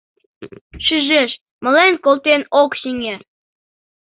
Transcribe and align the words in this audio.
Шижеш: 0.85 1.31
мален 1.63 1.93
колтен 2.03 2.41
ок 2.61 2.71
сеҥе. 2.81 3.15